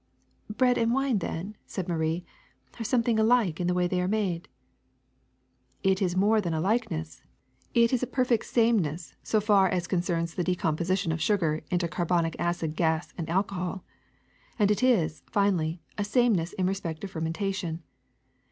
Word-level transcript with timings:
*^ 0.53 0.57
Bread 0.57 0.79
and 0.79 0.95
wine, 0.95 1.19
then,'' 1.19 1.57
said 1.67 1.87
Marie, 1.87 2.25
^*are 2.73 2.83
some 2.83 3.03
thing 3.03 3.19
alike 3.19 3.59
in 3.59 3.67
the 3.67 3.73
way 3.75 3.85
they 3.87 4.01
are 4.01 4.07
made." 4.07 4.47
It 5.83 6.01
is 6.01 6.15
more 6.15 6.41
than 6.41 6.55
a 6.55 6.59
likeness: 6.59 7.21
it 7.75 7.93
is 7.93 8.01
a 8.01 8.07
perfect 8.07 8.45
same 8.45 8.79
i 8.83 8.95
See 8.95 9.13
"Field, 9.23 9.43
Forest, 9.43 9.43
£^nd 9.43 9.45
Farm," 9.45 9.45
BREAD 9.45 9.45
263 9.45 9.45
ness 9.45 9.45
so 9.45 9.45
far 9.45 9.69
as 9.69 9.87
concerns 9.87 10.33
the 10.33 10.43
decomposition 10.43 11.11
of 11.11 11.21
sugar 11.21 11.61
into 11.69 11.87
carbonic 11.87 12.35
acid 12.39 12.75
gas 12.75 13.13
and 13.15 13.29
alcohol; 13.29 13.83
and 14.57 14.71
it 14.71 14.81
is, 14.81 15.21
finally, 15.29 15.83
a 15.99 16.03
sameness 16.03 16.53
in 16.53 16.65
respect 16.65 17.01
to 17.01 17.07
fermentation. 17.07 17.83